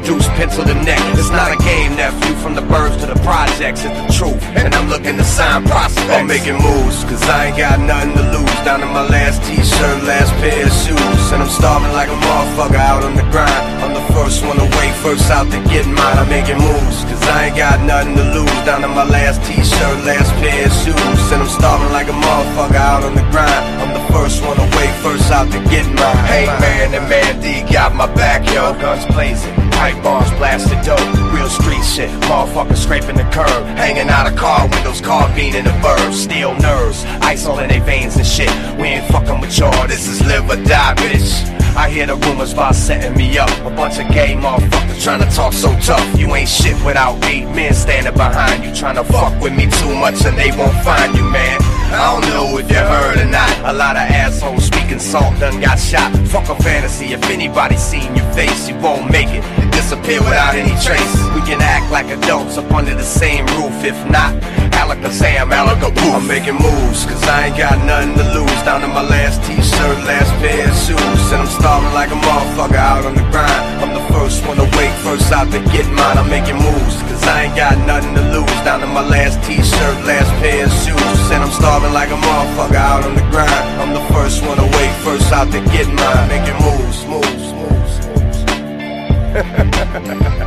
deuce, 0.01 0.27
pencil 0.39 0.65
to 0.65 0.75
neck. 0.75 1.01
It's 1.19 1.31
not 1.31 1.53
a 1.53 1.59
game, 1.63 1.97
nephew. 1.97 2.35
From 2.43 2.55
the 2.55 2.63
birds 2.63 2.97
to 3.03 3.07
the 3.07 3.19
projects, 3.21 3.85
it's 3.85 3.95
the 3.95 4.09
truth. 4.13 4.43
And 4.57 4.75
I'm 4.75 4.89
looking 4.89 5.17
to 5.17 5.25
sign 5.25 5.65
prospects. 5.65 6.11
I'm 6.11 6.27
making 6.27 6.57
moves, 6.57 7.05
cause 7.05 7.23
I 7.29 7.53
ain't 7.53 7.59
got 7.59 7.81
nothing 7.81 8.15
to 8.15 8.25
lose. 8.33 8.59
Down 8.65 8.81
to 8.81 8.87
my 8.87 9.07
last 9.07 9.43
t-shirt, 9.45 10.05
last 10.05 10.31
pair 10.39 10.67
of 10.67 10.73
shoes. 10.73 11.25
And 11.33 11.43
I'm 11.43 11.51
starving 11.51 11.93
like 11.93 12.09
a 12.09 12.19
motherfucker 12.19 12.79
out 12.79 13.03
on 13.03 13.15
the 13.17 13.27
grind. 13.35 13.65
I'm 13.83 13.95
the 13.95 14.07
first 14.15 14.45
one 14.45 14.59
away, 14.59 14.89
first 15.03 15.31
out 15.31 15.51
to 15.51 15.59
get 15.69 15.87
mine. 15.87 16.19
I'm 16.19 16.29
making 16.29 16.59
moves, 16.59 17.05
cause 17.05 17.23
I 17.29 17.51
ain't 17.51 17.57
got 17.57 17.81
nothing 17.83 18.15
to 18.17 18.25
lose. 18.35 18.59
Down 18.65 18.83
to 18.83 18.89
my 18.89 19.05
last 19.05 19.43
t-shirt, 19.45 20.05
last 20.07 20.31
pair 20.39 20.67
of 20.67 20.73
shoes. 20.83 21.23
And 21.33 21.43
I'm 21.43 21.49
starving 21.49 21.93
like 21.93 22.09
a 22.09 22.17
motherfucker 22.17 22.79
out 22.79 23.03
on 23.03 23.15
the 23.15 23.27
grind. 23.35 23.65
I'm 23.83 23.93
the 23.95 24.05
first 24.13 24.43
one 24.43 24.59
away, 24.59 24.89
first 25.03 25.31
out 25.33 25.51
to 25.51 25.59
get 25.71 25.87
mine. 25.91 26.25
Hey 26.27 26.47
man, 26.47 26.95
and 26.95 27.09
man 27.09 27.41
D 27.41 27.63
got 27.73 27.95
my 27.95 28.07
back, 28.15 28.47
yo. 28.47 28.73
Guns 28.79 29.05
blazing, 29.07 29.55
pipe 29.83 30.01
bombs 30.05 30.31
blasted 30.39 30.81
dope. 30.87 31.01
Real 31.35 31.49
street 31.49 31.83
shit, 31.83 32.11
motherfuckers 32.31 32.77
scraping 32.77 33.17
the 33.17 33.27
curb. 33.35 33.63
Hanging 33.77 34.09
out 34.09 34.31
of 34.31 34.37
car 34.37 34.69
windows, 34.69 35.01
car 35.01 35.27
bean 35.35 35.57
in 35.57 35.65
the 35.65 35.77
burbs. 35.83 36.15
Steel 36.15 36.55
nerves, 36.59 37.05
ice 37.31 37.47
all 37.47 37.59
in 37.59 37.69
their 37.69 37.83
veins 37.83 38.15
and 38.17 38.27
shit. 38.27 38.53
We 38.79 38.87
ain't 38.95 39.11
fucking 39.11 39.41
with 39.41 39.59
y'all, 39.59 39.89
this 39.89 40.07
is 40.07 40.21
live 40.21 40.49
or 40.49 40.63
die, 40.63 40.95
bitch. 40.95 41.63
I 41.75 41.89
hear 41.89 42.07
the 42.07 42.17
rumors 42.17 42.53
about 42.53 42.75
setting 42.75 43.17
me 43.17 43.39
up. 43.39 43.51
A 43.67 43.71
bunch 43.71 43.99
of 43.99 44.07
gay 44.13 44.35
motherfuckers 44.35 45.03
trying 45.03 45.23
to 45.27 45.31
talk 45.35 45.53
so 45.53 45.71
tough. 45.81 46.07
You 46.19 46.33
ain't 46.35 46.49
shit 46.49 46.77
without 46.85 47.25
eight 47.25 47.47
men 47.47 47.73
standing 47.73 48.13
behind 48.13 48.63
you. 48.63 48.75
Trying 48.75 48.97
to 48.97 49.05
fuck 49.05 49.33
with 49.41 49.57
me 49.57 49.65
too 49.81 49.95
much 49.97 50.23
and 50.27 50.37
they 50.39 50.51
won't 50.57 50.77
find 50.85 51.17
you, 51.17 51.25
man. 51.25 51.62
I 51.93 52.13
don't 52.13 52.25
know 52.33 52.59
if 52.59 52.71
you 52.71 52.77
heard 52.77 53.19
or 53.21 53.29
not. 53.29 53.53
A 53.69 53.73
lot 53.73 53.97
of 53.97 54.03
assholes 54.09 54.65
speaking 54.65 54.99
salt 54.99 55.39
done 55.39 55.61
got 55.61 55.79
shot. 55.79 56.11
Fuck 56.29 56.49
a 56.49 56.57
fantasy. 56.63 57.13
If 57.13 57.23
anybody 57.29 57.77
seen 57.77 58.17
your 58.17 58.25
face, 58.33 58.69
you 58.69 58.77
won't 58.81 59.11
make 59.11 59.29
it. 59.29 59.45
It 59.61 59.71
disappear 59.73 60.21
without 60.21 60.55
any 60.55 60.73
trace. 60.81 61.15
We 61.37 61.43
can 61.45 61.61
act 61.61 61.93
like 61.93 62.09
adults 62.09 62.57
up 62.57 62.73
under 62.73 62.95
the 62.95 63.05
same 63.05 63.45
roof. 63.61 63.85
If 63.85 63.99
not, 64.09 64.33
Alakazam, 64.73 65.53
Alakaboo. 65.53 66.17
I'm 66.17 66.27
making 66.27 66.57
moves, 66.57 67.05
cause 67.05 67.23
I 67.25 67.49
ain't 67.49 67.59
got 67.59 67.77
nothing 67.85 68.15
to 68.17 68.25
lose. 68.41 68.61
Down 68.65 68.81
to 68.81 68.89
my 68.89 69.03
last 69.03 69.45
t-shirt, 69.45 69.99
last 70.09 70.33
pair 70.41 70.69
of 70.69 70.75
shoes. 70.75 71.33
And 71.33 71.43
I'm 71.45 71.47
starving 71.47 71.93
like 71.93 72.11
a 72.11 72.17
motherfucker 72.17 72.81
out 72.81 73.05
on 73.05 73.15
the 73.15 73.27
grind. 73.31 73.85
I'm 73.85 73.93
the 73.93 74.05
first 74.15 74.41
one 74.47 74.59
awake, 74.59 74.72
first 75.13 75.33
out 75.33 75.51
to 75.53 75.61
get 75.73 75.87
mine. 75.93 76.17
I'm 76.17 76.29
making 76.31 76.57
moves, 76.57 76.97
cause 77.09 77.23
I 77.25 77.45
ain't 77.45 77.57
got 77.57 77.77
nothing 77.87 78.15
to 78.15 78.23
lose. 78.33 78.61
Down 78.65 78.81
to 78.81 78.87
my 78.87 79.07
last 79.07 79.45
t-shirt, 79.45 79.97
last 80.07 80.31
pair 80.41 80.65
of 80.65 80.73
shoes. 80.73 81.31
And 81.33 81.43
I'm 81.45 81.53
starving 81.53 81.93
like 81.93 82.11
a 82.11 82.17
motherfucker 82.17 82.81
out 82.91 83.05
on 83.05 83.15
the 83.15 83.27
grind. 83.31 83.67
I'm 83.81 83.93
the 83.93 84.05
first 84.15 84.43
one 84.43 84.59
awake, 84.59 84.95
first 85.05 85.31
out 85.33 85.53
to 85.53 85.61
get 85.75 85.87
mine. 86.01 86.29
Making 86.33 86.59
moves, 86.65 87.05
moves, 87.13 87.53
moves, 87.61 87.95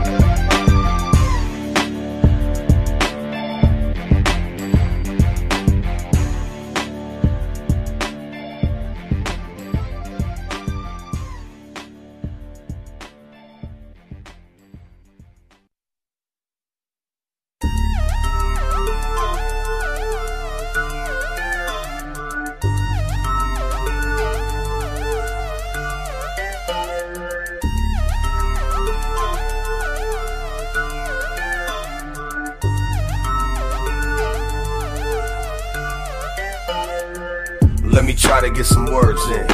moves. 0.10 0.22
Let 38.06 38.14
me 38.14 38.22
try 38.22 38.40
to 38.40 38.52
get 38.52 38.68
some 38.68 38.86
words 38.86 39.20
in. 39.30 39.48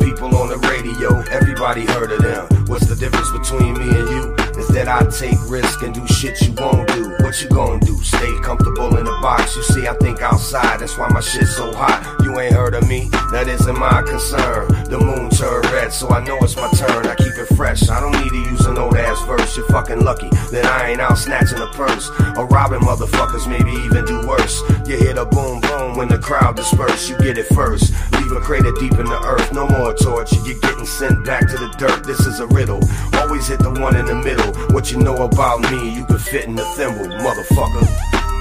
People 0.00 0.36
on 0.36 0.48
the 0.48 0.58
radio, 0.68 1.20
everybody 1.30 1.84
heard 1.86 2.10
of 2.10 2.22
them. 2.22 2.66
What's 2.66 2.88
the 2.88 2.96
difference 2.96 3.30
between 3.30 3.74
me 3.74 3.84
and 3.96 4.08
you? 4.08 4.43
Is 4.56 4.68
that 4.68 4.88
I 4.88 5.02
take 5.10 5.38
risk 5.50 5.82
and 5.82 5.94
do 5.94 6.06
shit 6.06 6.40
you 6.42 6.52
won't 6.54 6.86
do. 6.88 7.10
What 7.20 7.40
you 7.42 7.48
gonna 7.48 7.80
do? 7.80 7.96
Stay 8.02 8.32
comfortable 8.42 8.96
in 8.96 9.04
the 9.04 9.18
box. 9.20 9.56
You 9.56 9.62
see, 9.62 9.88
I 9.88 9.94
think 9.94 10.22
outside, 10.22 10.80
that's 10.80 10.96
why 10.96 11.08
my 11.08 11.20
shit's 11.20 11.56
so 11.56 11.72
hot. 11.72 12.20
You 12.22 12.38
ain't 12.38 12.54
heard 12.54 12.74
of 12.74 12.88
me, 12.88 13.08
that 13.32 13.48
isn't 13.48 13.78
my 13.78 14.02
concern. 14.02 14.68
The 14.88 14.98
moon 14.98 15.30
turned 15.30 15.66
red, 15.72 15.92
so 15.92 16.08
I 16.10 16.24
know 16.24 16.38
it's 16.38 16.56
my 16.56 16.70
turn. 16.70 17.06
I 17.06 17.14
keep 17.16 17.34
it 17.36 17.46
fresh, 17.56 17.88
I 17.88 18.00
don't 18.00 18.12
need 18.22 18.30
to 18.30 18.50
use 18.50 18.66
an 18.66 18.78
old 18.78 18.96
ass 18.96 19.20
verse. 19.24 19.56
You're 19.56 19.66
fucking 19.66 20.00
lucky 20.04 20.28
that 20.52 20.64
I 20.66 20.90
ain't 20.90 21.00
out 21.00 21.18
snatching 21.18 21.58
a 21.58 21.66
purse. 21.68 22.10
Or 22.36 22.46
robbing 22.46 22.80
motherfuckers, 22.80 23.48
maybe 23.48 23.72
even 23.84 24.04
do 24.04 24.26
worse. 24.26 24.62
You 24.86 24.96
hear 24.96 25.14
the 25.14 25.24
boom 25.26 25.60
boom 25.60 25.96
when 25.96 26.08
the 26.08 26.18
crowd 26.18 26.56
disperse. 26.56 27.08
You 27.08 27.18
get 27.18 27.38
it 27.38 27.46
first. 27.48 27.92
Leave 28.24 28.32
a 28.38 28.40
crater 28.40 28.72
deep 28.80 28.92
in 28.92 29.04
the 29.04 29.20
earth, 29.26 29.52
no 29.52 29.68
more 29.68 29.92
torture. 29.92 30.36
You're 30.46 30.58
getting 30.58 30.86
sent 30.86 31.26
back 31.26 31.46
to 31.46 31.58
the 31.58 31.68
dirt. 31.76 32.04
This 32.04 32.20
is 32.20 32.40
a 32.40 32.46
riddle. 32.46 32.80
Always 33.12 33.48
hit 33.48 33.58
the 33.58 33.68
one 33.68 33.96
in 33.96 34.06
the 34.06 34.14
middle. 34.14 34.54
What 34.74 34.90
you 34.90 34.96
know 34.96 35.16
about 35.24 35.60
me, 35.70 35.94
you 35.94 36.06
can 36.06 36.18
fit 36.18 36.46
in 36.46 36.54
the 36.54 36.64
thimble, 36.64 37.04
motherfucker. 37.04 38.33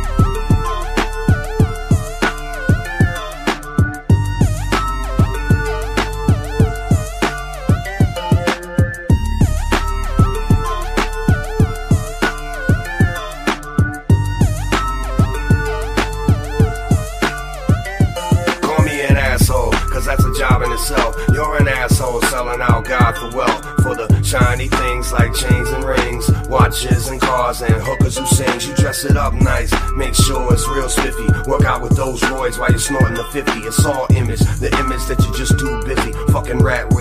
Itself. 20.84 21.16
You're 21.34 21.58
an 21.58 21.68
asshole 21.68 22.22
selling 22.24 22.62
out 22.62 22.86
God 22.86 23.14
for 23.14 23.38
wealth. 23.38 23.64
For 23.84 23.96
the 23.96 24.08
shiny 24.24 24.68
things 24.68 25.12
like 25.12 25.34
chains 25.34 25.70
and 25.70 25.84
rings, 25.84 26.30
watches 26.48 27.08
and 27.08 27.20
cars 27.20 27.62
and 27.62 27.74
hookers 27.76 28.18
who 28.18 28.26
sings. 28.26 28.68
You 28.68 28.76
dress 28.76 29.04
it 29.06 29.18
up 29.18 29.34
nice, 29.34 29.74
make 29.96 30.16
sure 30.16 30.54
it's 30.54 30.68
real 30.68 30.90
spiffy. 30.90 31.28
Work 31.50 31.66
out 31.66 31.82
with 31.82 31.96
those 31.96 32.22
roids 32.22 32.58
while 32.58 32.70
you're 32.70 32.80
snorting 32.80 33.16
the 33.16 33.24
50. 33.26 33.52
It's 33.60 33.86
all 33.86 34.08
image, 34.12 34.40
the 34.60 34.72
image 34.80 35.06
that 35.08 35.20
you're 35.24 35.36
just 35.36 35.60
too 35.60 35.82
busy. 35.84 36.12
Fucking 36.32 36.60
rat 36.60 36.93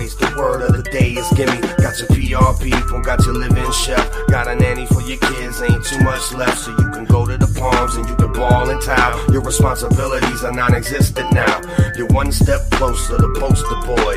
people, 2.63 3.01
got 3.01 3.23
your 3.25 3.35
living 3.35 3.71
chef. 3.71 4.09
Got 4.29 4.47
a 4.47 4.55
nanny 4.55 4.85
for 4.87 5.01
your 5.01 5.17
kids, 5.17 5.61
ain't 5.61 5.83
too 5.83 5.99
much 5.99 6.33
left. 6.33 6.57
So 6.59 6.71
you 6.71 6.89
can 6.91 7.05
go 7.05 7.27
to 7.27 7.37
the 7.37 7.47
palms 7.59 7.95
and 7.95 8.07
you 8.07 8.15
can 8.15 8.31
ball 8.31 8.69
and 8.69 8.81
towel. 8.81 9.31
Your 9.31 9.41
responsibilities 9.41 10.43
are 10.43 10.53
non 10.53 10.73
existent 10.73 11.31
now. 11.33 11.61
You're 11.95 12.07
one 12.07 12.31
step 12.31 12.61
closer 12.71 13.17
to 13.17 13.33
poster 13.37 13.79
boy. 13.85 14.15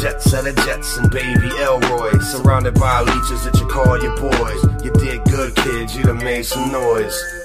Jet 0.00 0.22
set 0.22 0.46
of 0.46 0.56
jets 0.64 0.96
and 0.96 1.10
baby 1.10 1.50
Elroy. 1.58 2.18
Surrounded 2.20 2.74
by 2.74 3.02
leeches 3.02 3.44
that 3.44 3.58
you 3.58 3.66
call 3.66 4.00
your 4.00 4.16
boys. 4.16 4.62
You 4.84 4.92
did 4.92 5.24
good, 5.24 5.54
kid, 5.56 5.90
you 5.90 6.04
done 6.04 6.18
made 6.18 6.46
some 6.46 6.70
noise. 6.70 7.37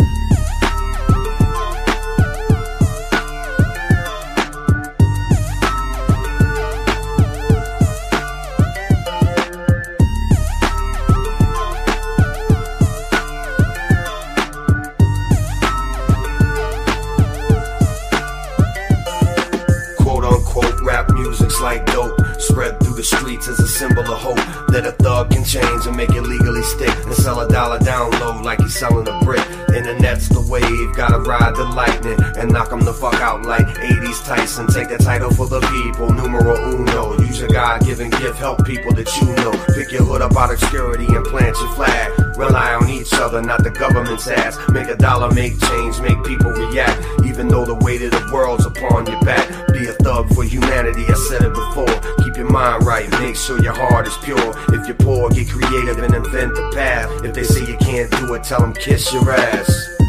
Like 21.63 21.85
dope. 21.85 22.19
Spread 22.37 22.79
through 22.81 22.95
the 22.95 23.03
streets 23.03 23.47
as 23.47 23.57
a 23.59 23.67
symbol 23.67 24.03
of 24.03 24.19
hope 24.19 24.43
that 24.67 24.85
a 24.85 24.91
thug 24.91 25.31
can 25.31 25.43
change 25.45 25.87
and 25.87 25.95
make 25.95 26.09
it 26.09 26.21
legally 26.21 26.61
stick 26.61 26.93
and 27.05 27.13
sell 27.13 27.39
a 27.39 27.47
dollar 27.47 27.79
down 27.79 28.11
low 28.19 28.41
like 28.41 28.59
he's 28.59 28.75
selling 28.75 29.07
a 29.07 29.19
brick. 29.23 29.45
Internet's 29.73 30.27
the 30.27 30.41
wave, 30.41 30.95
gotta 30.95 31.19
ride 31.19 31.55
the 31.55 31.63
lightning 31.63 32.19
and 32.37 32.51
knock 32.51 32.71
'em 32.71 32.81
the 32.81 32.93
fuck 32.93 33.15
out 33.15 33.45
like 33.45 33.65
80s 33.79 34.19
Tyson. 34.27 34.67
Take 34.67 34.89
the 34.89 34.97
title 34.97 35.31
for 35.31 35.47
the 35.47 35.61
people, 35.61 36.11
numero 36.11 36.53
uno. 36.73 37.17
Use 37.21 37.39
your 37.39 37.49
God 37.49 37.85
given 37.85 38.09
gift, 38.09 38.37
help 38.37 38.65
people 38.65 38.91
that 38.93 39.09
you 39.17 39.27
know. 39.41 39.53
Pick 39.73 39.91
your 39.91 40.03
hood 40.03 40.21
up 40.21 40.35
out 40.35 40.51
of 40.51 40.61
obscurity 40.61 41.07
and 41.07 41.23
plant 41.25 41.55
your 41.61 41.71
flag. 41.75 42.11
Rely 42.37 42.73
on 42.73 42.89
each 42.89 43.13
other, 43.13 43.41
not 43.41 43.63
the 43.63 43.69
government's 43.69 44.27
ass. 44.27 44.57
Make 44.69 44.87
a 44.87 44.95
dollar, 44.95 45.31
make 45.31 45.59
change, 45.59 45.99
make 46.01 46.21
people 46.23 46.51
react. 46.51 46.99
Even 47.25 47.47
though 47.47 47.65
the 47.65 47.75
weight 47.75 48.01
of 48.01 48.11
the 48.11 48.29
world's 48.33 48.65
upon 48.65 49.05
your 49.05 49.21
back. 49.21 49.47
Be 49.73 49.85
a 49.85 49.93
thug 49.93 50.33
for 50.33 50.43
humanity, 50.43 51.05
I 51.07 51.13
said 51.13 51.43
it 51.43 51.53
before. 51.53 51.93
Keep 52.23 52.37
your 52.37 52.49
mind 52.49 52.85
right, 52.85 53.09
make 53.19 53.35
sure 53.35 53.61
your 53.61 53.73
heart 53.73 54.07
is 54.07 54.17
pure. 54.17 54.53
If 54.69 54.87
you're 54.87 54.97
poor, 54.97 55.29
get 55.29 55.49
creative 55.49 55.99
and 55.99 56.13
invent 56.13 56.55
the 56.55 56.71
path. 56.73 57.23
If 57.23 57.33
they 57.33 57.43
say 57.43 57.65
you 57.65 57.77
can't 57.77 58.09
do 58.11 58.33
it, 58.33 58.43
tell 58.43 58.61
them 58.61 58.73
kiss 58.73 59.13
your 59.13 59.29
ass. 59.31 60.02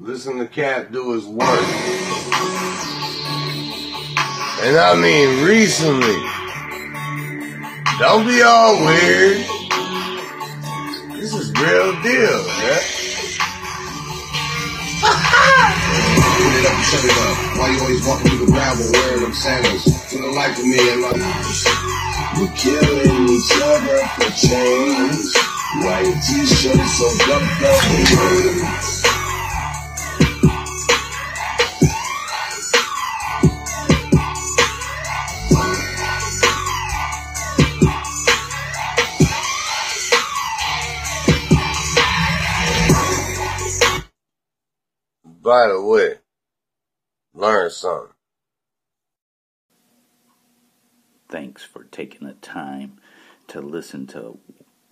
Listen 0.00 0.38
to 0.38 0.46
Cat 0.48 0.90
do 0.90 1.12
his 1.12 1.24
work. 1.24 1.46
And 4.60 4.76
I 4.76 4.96
mean 5.00 5.44
recently. 5.44 6.18
Don't 8.00 8.26
be 8.26 8.42
all 8.42 8.84
weird. 8.84 9.36
This 11.14 11.32
is 11.32 11.52
real 11.52 11.92
deal, 12.02 12.42
and 12.42 12.82
shut 16.84 17.04
it 17.04 17.14
up. 17.14 17.36
Why 17.56 17.70
you 17.70 17.80
always 17.80 18.04
walking 18.04 18.30
through 18.30 18.46
the 18.46 18.50
gravel 18.50 18.90
wearing 18.90 19.22
them 19.22 19.32
sandals? 19.32 19.84
For 20.10 20.18
the 20.20 20.32
life 20.34 20.58
of 20.58 20.64
me, 20.66 20.90
and 20.90 21.02
like, 21.02 21.22
we 22.34 22.48
killing 22.58 23.28
each 23.30 23.52
other 23.62 23.98
for 24.18 24.30
change. 24.42 25.22
White 25.86 26.18
t-shirts 26.26 26.98
so 26.98 27.06
up 27.32 27.42
By 45.44 45.68
the 45.68 45.78
way, 45.78 46.14
learn 47.34 47.68
something. 47.68 48.14
Thanks 51.28 51.62
for 51.62 51.84
taking 51.84 52.26
the 52.26 52.32
time 52.32 52.98
to 53.48 53.60
listen 53.60 54.06
to 54.06 54.38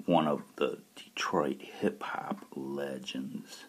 one 0.05 0.29
of 0.29 0.43
the 0.57 0.81
Detroit 0.95 1.63
hip 1.63 2.03
hop 2.03 2.45
legends. 2.55 3.65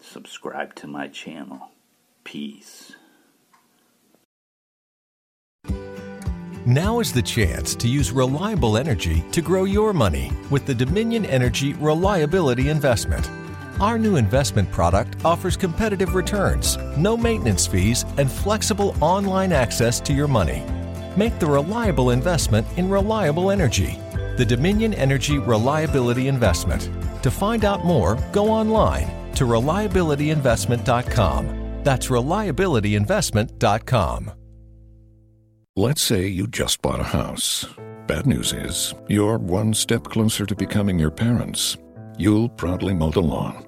Subscribe 0.00 0.74
to 0.76 0.86
my 0.86 1.06
channel. 1.06 1.72
Peace. 2.24 2.92
Now 6.64 7.00
is 7.00 7.12
the 7.12 7.20
chance 7.20 7.74
to 7.74 7.88
use 7.88 8.10
reliable 8.10 8.78
energy 8.78 9.22
to 9.32 9.42
grow 9.42 9.64
your 9.64 9.92
money 9.92 10.32
with 10.50 10.64
the 10.64 10.74
Dominion 10.74 11.26
Energy 11.26 11.74
Reliability 11.74 12.70
Investment. 12.70 13.28
Our 13.80 13.96
new 13.96 14.16
investment 14.16 14.72
product 14.72 15.24
offers 15.24 15.56
competitive 15.56 16.16
returns, 16.16 16.76
no 16.96 17.16
maintenance 17.16 17.64
fees, 17.64 18.04
and 18.16 18.28
flexible 18.30 18.96
online 19.00 19.52
access 19.52 20.00
to 20.00 20.12
your 20.12 20.26
money. 20.26 20.64
Make 21.16 21.38
the 21.38 21.46
reliable 21.46 22.10
investment 22.10 22.66
in 22.76 22.90
reliable 22.90 23.52
energy. 23.52 24.00
The 24.36 24.44
Dominion 24.44 24.94
Energy 24.94 25.38
Reliability 25.38 26.26
Investment. 26.26 26.90
To 27.22 27.30
find 27.30 27.64
out 27.64 27.84
more, 27.84 28.18
go 28.32 28.48
online 28.48 29.32
to 29.34 29.44
reliabilityinvestment.com. 29.44 31.82
That's 31.84 32.08
reliabilityinvestment.com. 32.08 34.32
Let's 35.76 36.02
say 36.02 36.26
you 36.26 36.48
just 36.48 36.82
bought 36.82 36.98
a 36.98 37.04
house. 37.04 37.64
Bad 38.08 38.26
news 38.26 38.52
is, 38.52 38.92
you're 39.06 39.38
one 39.38 39.72
step 39.72 40.02
closer 40.02 40.44
to 40.46 40.56
becoming 40.56 40.98
your 40.98 41.12
parents. 41.12 41.76
You'll 42.16 42.48
proudly 42.48 42.94
mow 42.94 43.12
the 43.12 43.22
lawn. 43.22 43.67